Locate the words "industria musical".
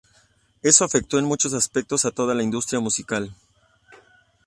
2.41-3.35